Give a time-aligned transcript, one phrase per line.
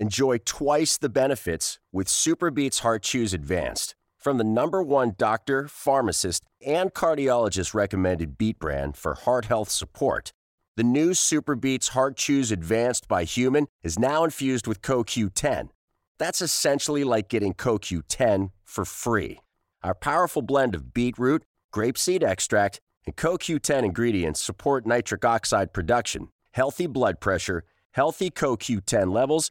[0.00, 6.42] Enjoy twice the benefits with Superbeats Heart Chews Advanced from the number one doctor, pharmacist,
[6.64, 10.32] and cardiologist recommended beat brand for heart health support.
[10.78, 15.68] The new Superbeats Heart Chews Advanced by Human is now infused with CoQ10.
[16.18, 19.40] That's essentially like getting CoQ10 for free.
[19.82, 21.42] Our powerful blend of beetroot,
[21.74, 29.50] grapeseed extract, and CoQ10 ingredients support nitric oxide production, healthy blood pressure, healthy CoQ10 levels,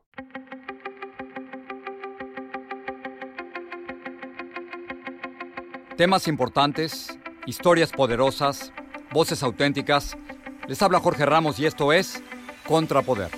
[5.97, 8.71] Temas importantes, historias poderosas,
[9.11, 10.15] voces auténticas.
[10.67, 12.23] Les habla Jorge Ramos y esto es
[12.65, 13.29] Contrapoder.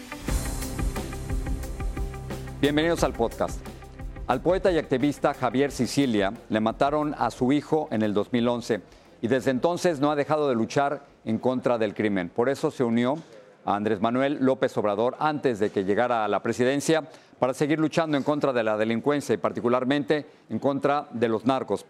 [2.62, 3.60] Bienvenidos al podcast.
[4.28, 8.82] Al poeta y activista Javier Sicilia le mataron a su hijo en el 2011
[9.24, 12.30] y desde entonces no ha dejado de luchar en contra del crimen.
[12.30, 13.16] Por eso se unió
[13.66, 17.04] a Andrés Manuel López Obrador antes de que llegara a la presidencia
[17.40, 21.86] para seguir luchando en contra de la delincuencia y particularmente en contra de los narcos.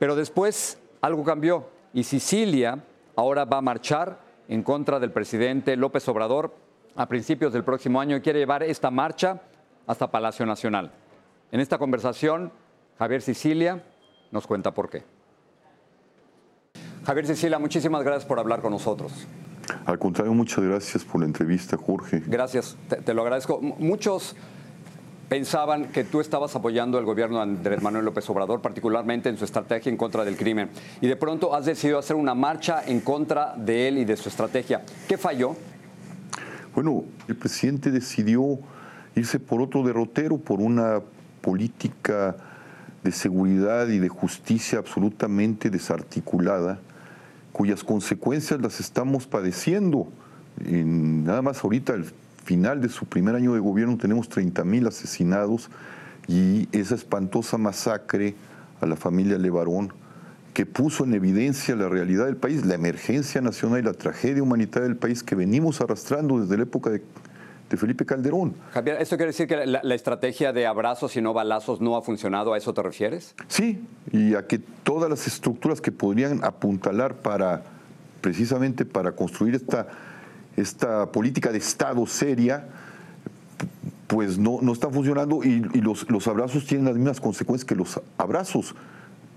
[0.00, 2.82] Pero después algo cambió y Sicilia
[3.16, 4.18] ahora va a marchar
[4.48, 6.54] en contra del presidente López Obrador
[6.96, 9.42] a principios del próximo año y quiere llevar esta marcha
[9.86, 10.90] hasta Palacio Nacional.
[11.52, 12.50] En esta conversación,
[12.98, 13.84] Javier Sicilia
[14.32, 15.04] nos cuenta por qué.
[17.04, 19.12] Javier Sicilia, muchísimas gracias por hablar con nosotros.
[19.84, 22.22] Al contrario, muchas gracias por la entrevista, Jorge.
[22.26, 23.60] Gracias, te, te lo agradezco.
[23.60, 24.34] Muchos
[25.30, 29.44] pensaban que tú estabas apoyando al gobierno de Andrés Manuel López Obrador, particularmente en su
[29.44, 30.70] estrategia en contra del crimen.
[31.00, 34.28] Y de pronto has decidido hacer una marcha en contra de él y de su
[34.28, 34.82] estrategia.
[35.08, 35.54] ¿Qué falló?
[36.74, 38.58] Bueno, el presidente decidió
[39.14, 41.00] irse por otro derrotero, por una
[41.42, 42.34] política
[43.04, 46.80] de seguridad y de justicia absolutamente desarticulada,
[47.52, 50.08] cuyas consecuencias las estamos padeciendo.
[50.64, 52.06] En- nada más ahorita, al
[52.50, 55.70] final de su primer año de gobierno, tenemos 30 mil asesinados
[56.26, 58.34] y esa espantosa masacre
[58.80, 59.92] a la familia Levarón
[60.52, 64.88] que puso en evidencia la realidad del país, la emergencia nacional y la tragedia humanitaria
[64.88, 67.04] del país que venimos arrastrando desde la época de,
[67.70, 68.56] de Felipe Calderón.
[68.72, 72.02] Javier, ¿esto quiere decir que la, la estrategia de abrazos y no balazos no ha
[72.02, 72.52] funcionado?
[72.52, 73.36] ¿A eso te refieres?
[73.46, 77.62] Sí, y a que todas las estructuras que podrían apuntalar para,
[78.20, 79.86] precisamente para construir esta,
[80.56, 82.66] esta política de Estado seria,
[84.06, 87.76] pues no, no están funcionando y, y los, los abrazos tienen las mismas consecuencias que
[87.76, 88.74] los abrazos.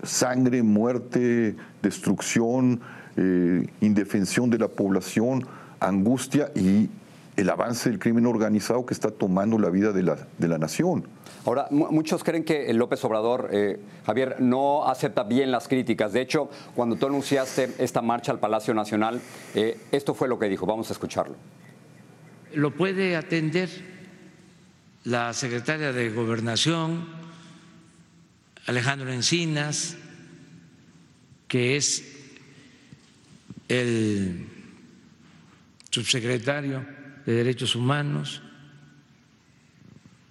[0.02, 2.80] Sangre, muerte, destrucción,
[3.16, 5.46] eh, indefensión de la población,
[5.78, 6.90] angustia y
[7.36, 11.06] el avance del crimen organizado que está tomando la vida de la, de la nación.
[11.44, 16.12] Ahora, mu- muchos creen que el López Obrador, eh, Javier, no acepta bien las críticas.
[16.12, 19.20] De hecho, cuando tú anunciaste esta marcha al Palacio Nacional,
[19.54, 20.64] eh, esto fue lo que dijo.
[20.64, 21.34] Vamos a escucharlo.
[22.54, 23.68] lo puede atender
[25.02, 27.04] la secretaria de Gobernación,
[28.66, 29.96] Alejandro Encinas,
[31.48, 32.04] que es
[33.68, 34.46] el
[35.90, 36.84] subsecretario
[37.26, 38.42] de Derechos Humanos,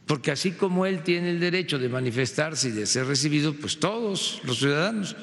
[0.06, 4.42] porque así como él tiene el derecho de manifestarse y de ser recibido, pues todos
[4.44, 5.16] los ciudadanos,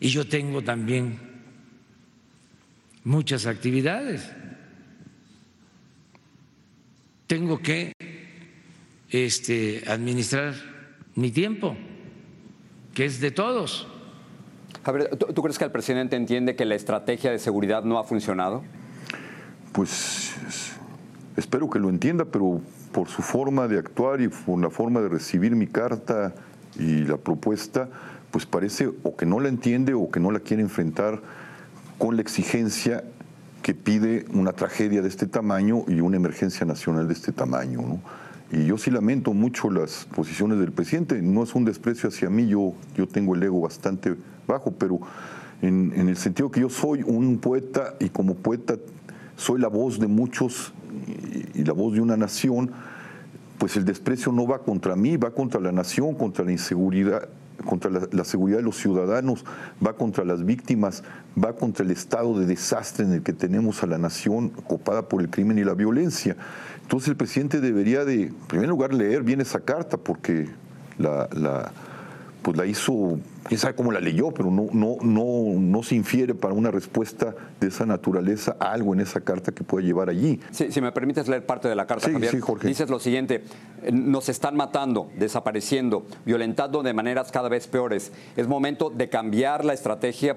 [0.00, 1.18] y yo tengo también
[3.04, 4.30] muchas actividades
[7.26, 7.92] tengo que
[9.10, 10.54] este, administrar
[11.14, 11.76] mi tiempo.
[12.94, 13.88] que es de todos.
[14.84, 18.62] Javier, ¿tú, crees que el presidente entiende que la estrategia de seguridad no ha funcionado?
[19.74, 20.30] Pues
[21.36, 22.60] espero que lo entienda, pero
[22.92, 26.32] por su forma de actuar y por la forma de recibir mi carta
[26.78, 27.88] y la propuesta,
[28.30, 31.20] pues parece o que no la entiende o que no la quiere enfrentar
[31.98, 33.02] con la exigencia
[33.62, 37.82] que pide una tragedia de este tamaño y una emergencia nacional de este tamaño.
[37.82, 38.00] ¿no?
[38.52, 41.20] Y yo sí lamento mucho las posiciones del presidente.
[41.20, 44.14] No es un desprecio hacia mí, yo, yo tengo el ego bastante
[44.46, 45.00] bajo, pero
[45.62, 48.76] en, en el sentido que yo soy un poeta y como poeta
[49.36, 50.72] soy la voz de muchos
[51.54, 52.70] y, la voz de una nación,
[53.58, 57.28] pues el desprecio no va contra mí, va contra la nación, contra la inseguridad,
[57.64, 59.44] contra la, seguridad de los ciudadanos,
[59.84, 61.02] va contra las víctimas,
[61.42, 65.20] va contra el estado de desastre en el que tenemos a la nación copada por
[65.20, 66.36] el crimen y la violencia.
[66.82, 70.48] Entonces el presidente debería de, en primer lugar, leer bien esa carta, porque
[70.98, 71.72] la, la
[72.44, 76.34] pues la hizo, quién sabe cómo la leyó, pero no, no, no, no se infiere
[76.34, 80.38] para una respuesta de esa naturaleza algo en esa carta que pueda llevar allí.
[80.50, 83.44] Sí, si me permites leer parte de la carta, Javier, dices lo siguiente,
[83.90, 88.12] nos están matando, desapareciendo, violentando de maneras cada vez peores.
[88.36, 90.36] Es momento de cambiar la estrategia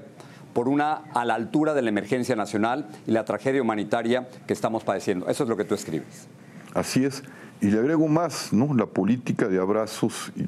[0.53, 4.85] por una a la altura de la emergencia nacional y la tragedia humanitaria que estamos
[4.85, 5.27] padeciendo.
[5.27, 6.29] Eso es lo que tú escribes.
[6.73, 7.21] Así es.
[7.59, 8.73] Y le agrego más, ¿no?
[8.73, 10.47] La política de abrazos y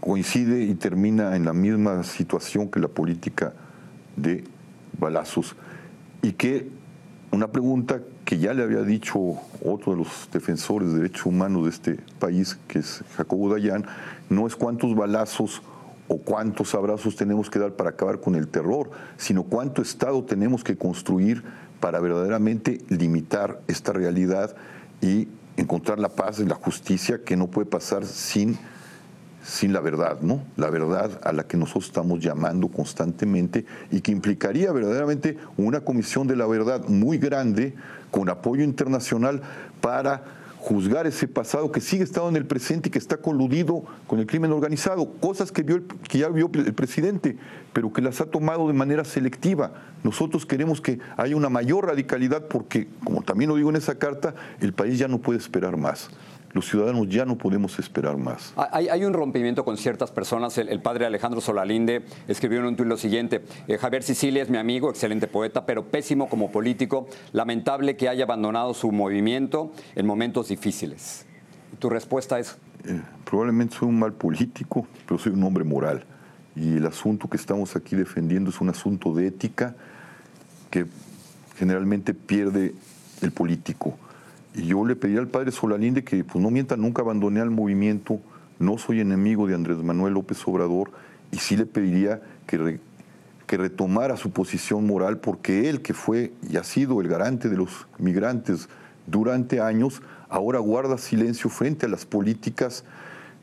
[0.00, 3.52] coincide y termina en la misma situación que la política
[4.16, 4.44] de
[4.98, 5.56] balazos.
[6.22, 6.68] Y que
[7.30, 9.18] una pregunta que ya le había dicho
[9.64, 13.84] otro de los defensores de derechos humanos de este país, que es Jacobo Dayan,
[14.30, 15.62] no es cuántos balazos
[16.08, 20.62] o cuántos abrazos tenemos que dar para acabar con el terror, sino cuánto Estado tenemos
[20.62, 21.42] que construir
[21.80, 24.54] para verdaderamente limitar esta realidad
[25.00, 28.58] y encontrar la paz y la justicia que no puede pasar sin
[29.42, 30.42] sin la verdad, ¿no?
[30.56, 36.26] La verdad a la que nosotros estamos llamando constantemente y que implicaría verdaderamente una comisión
[36.26, 37.74] de la verdad muy grande
[38.10, 39.42] con apoyo internacional
[39.80, 40.22] para
[40.58, 44.26] juzgar ese pasado que sigue estando en el presente y que está coludido con el
[44.26, 47.36] crimen organizado, cosas que, vio que ya vio el presidente,
[47.72, 49.72] pero que las ha tomado de manera selectiva.
[50.04, 54.36] Nosotros queremos que haya una mayor radicalidad porque, como también lo digo en esa carta,
[54.60, 56.10] el país ya no puede esperar más
[56.52, 58.52] los ciudadanos ya no podemos esperar más.
[58.56, 60.58] Hay, un rompimiento con ciertas personas.
[60.58, 64.58] El, padre Alejandro Solalinde escribió en un tuit lo siguiente, eh, Javier Sicilia es mi
[64.58, 70.48] amigo, excelente poeta, pero pésimo como político, lamentable que haya abandonado su movimiento en momentos
[70.48, 71.26] difíciles.
[71.78, 72.58] ¿Tu respuesta es?
[72.84, 76.04] Eh, probablemente soy un mal político, pero soy un hombre moral.
[76.54, 79.74] Y el asunto que estamos aquí defendiendo es un asunto de ética
[80.70, 80.86] que
[81.56, 82.74] generalmente pierde
[83.22, 83.96] el político.
[84.54, 88.20] Y yo le pedí al padre Solalinde que pues, no mienta, nunca abandoné al movimiento,
[88.58, 90.90] no soy enemigo de Andrés Manuel López Obrador,
[91.30, 92.78] y sí le pediría que,
[93.46, 97.56] que retomara su posición moral, porque él, que fue y ha sido el garante de
[97.56, 98.68] los migrantes
[99.06, 102.84] durante años, ahora guarda silencio frente a las políticas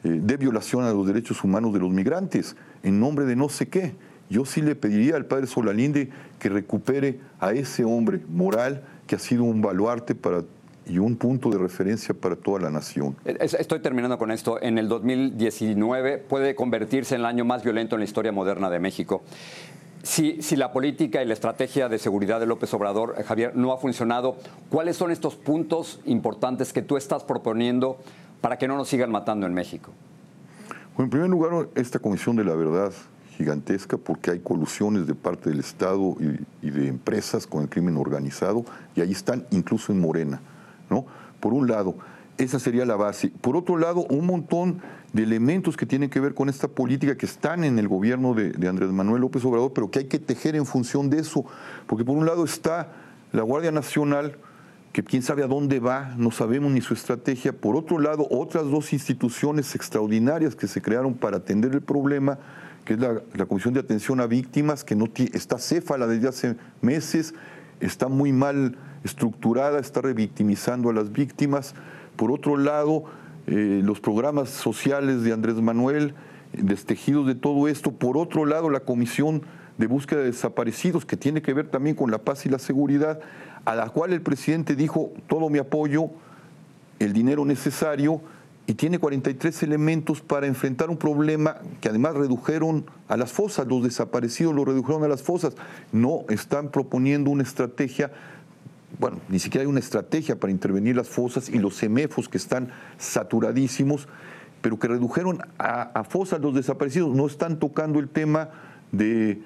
[0.03, 3.67] eh, de violación a los derechos humanos de los migrantes, en nombre de no sé
[3.67, 3.95] qué.
[4.29, 9.19] Yo sí le pediría al padre Solalinde que recupere a ese hombre moral que ha
[9.19, 10.43] sido un baluarte para
[10.89, 13.15] y un punto de referencia para toda la nación.
[13.23, 14.61] Estoy terminando con esto.
[14.61, 18.79] En el 2019 puede convertirse en el año más violento en la historia moderna de
[18.79, 19.21] México.
[20.01, 23.73] Si, si, la política y la estrategia de seguridad de López Obrador, eh, Javier, no
[23.73, 24.37] ha funcionado,
[24.69, 27.97] ¿cuáles son estos puntos importantes que tú estás proponiendo
[28.39, 29.91] para que no nos sigan matando en México?
[30.95, 32.93] Bueno, en primer lugar, esta Comisión de la Verdad
[33.37, 37.97] gigantesca porque hay colusiones de parte del Estado y, y de empresas con el crimen
[37.97, 38.63] organizado
[38.95, 40.41] y ahí están incluso en Morena.
[40.89, 41.05] ¿No?
[41.39, 41.95] Por un lado,
[42.37, 43.31] esa sería la base.
[43.41, 44.81] Por otro lado, un montón
[45.13, 48.67] de elementos que tienen que ver con esta política que están en el gobierno de,
[48.67, 51.45] Andrés Manuel López Obrador, pero que hay que tejer en función de eso.
[51.87, 52.93] Porque por un lado está
[53.31, 54.37] la Guardia Nacional,
[54.93, 57.53] que quién sabe a dónde va, no sabemos ni su estrategia.
[57.53, 62.39] Por otro lado, otras dos instituciones extraordinarias que se crearon para atender el problema,
[62.85, 67.33] que es la, Comisión de Atención a Víctimas, que no está céfala desde hace meses,
[67.79, 71.75] está muy mal estructurada, está revictimizando a las víctimas.
[72.15, 73.05] Por otro lado,
[73.47, 76.13] eh, los programas sociales de Andrés Manuel,
[76.53, 77.91] destejidos de todo esto.
[77.91, 79.43] Por otro lado, la Comisión
[79.77, 83.19] de Búsqueda de Desaparecidos, que tiene que ver también con la paz y la seguridad,
[83.65, 86.09] a la cual el presidente dijo todo mi apoyo,
[86.99, 88.21] el dinero necesario,
[88.67, 93.81] y tiene 43 elementos para enfrentar un problema que además redujeron a las fosas, los
[93.81, 95.55] desaparecidos lo redujeron a las fosas.
[95.91, 98.11] No están proponiendo una estrategia
[98.97, 102.71] bueno, ni siquiera hay una estrategia para intervenir las fosas y los semefos que están
[102.97, 104.07] saturadísimos.
[104.61, 107.15] pero que redujeron a, a fosas los desaparecidos.
[107.15, 108.49] No están tocando el tema
[108.91, 109.41] de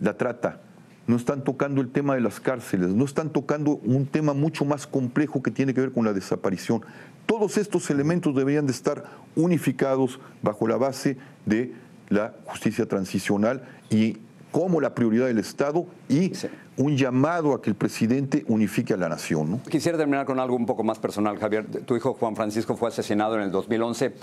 [0.00, 0.60] la trata,
[1.06, 4.86] no están tocando el tema de las cárceles, no están tocando un tema mucho más
[4.86, 6.82] complejo que tiene que ver con la desaparición.
[7.24, 9.04] Todos estos elementos deberían de estar
[9.36, 11.72] unificados bajo la base de
[12.10, 14.18] la justicia transicional y
[14.50, 16.32] como la prioridad del Estado y
[16.76, 19.60] un llamado a que el presidente unifique a la nación.
[19.68, 21.66] Quisiera terminar con algo un poco más personal, Javier.
[21.84, 24.14] Tu hijo Juan Francisco fue asesinado en el 2011.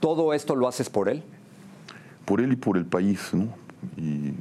[0.00, 1.22] ¿Todo esto lo haces por él?
[2.24, 3.30] Por él y por el país.
[3.32, 3.48] ¿no?
[3.96, 4.32] Y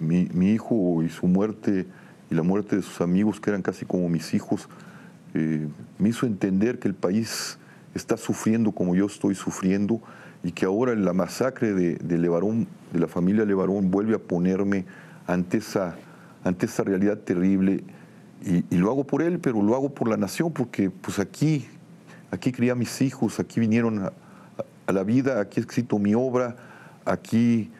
[0.00, 1.86] mi, hijo y su muerte
[2.30, 4.68] y la muerte de sus amigos, que eran casi como mis hijos,
[5.34, 5.68] eh,
[5.98, 7.58] me hizo entender que el país
[7.94, 10.00] está sufriendo como yo estoy sufriendo
[10.42, 14.86] y que ahora la masacre de, de, de la familia Levarón vuelve a ponerme
[15.26, 15.96] ante esa,
[16.44, 17.84] ante esa realidad terrible.
[18.42, 21.66] Y, lo hago por él, pero lo hago por la nación, porque pues aquí,
[22.30, 24.12] aquí crié a mis hijos, aquí vinieron a,
[24.92, 26.56] la vida, aquí he escrito mi obra,
[27.04, 27.70] aquí,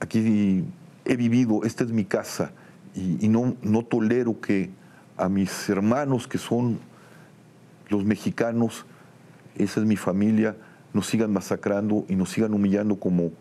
[0.00, 0.64] aquí
[1.04, 2.52] he vivido, esta es mi casa
[2.94, 4.70] y, no, no tolero que
[5.16, 6.78] a mis hermanos que son
[7.88, 8.86] los mexicanos,
[9.56, 10.56] esa es mi familia,
[10.94, 13.32] nos sigan masacrando y nos sigan humillando como,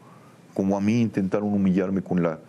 [0.53, 2.39] como a mí intentaron humillarme con, la,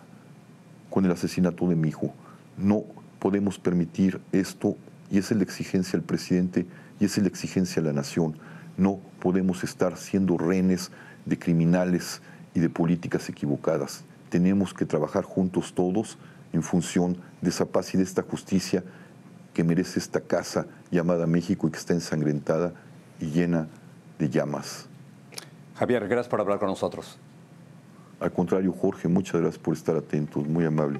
[0.89, 2.13] con el asesinato de mi hijo.
[2.57, 2.83] No
[3.19, 4.75] podemos permitir esto
[5.09, 6.65] y esa es la exigencia del presidente
[6.99, 8.35] y esa es la exigencia de la nación.
[8.77, 10.91] No podemos estar siendo rehenes
[11.25, 12.21] de criminales
[12.53, 14.03] y de políticas equivocadas
[14.35, 16.17] tenemos que trabajar juntos todos
[16.51, 18.83] en función de esa paz y de esta justicia
[19.53, 22.73] que merece esta casa llamada México y que está ensangrentada
[23.21, 23.69] y llena
[24.19, 24.87] de llamas.
[25.75, 27.17] Javier, gracias por hablar con nosotros.
[28.19, 30.99] Al contrario, Jorge, muchas gracias por estar atentos, muy amable.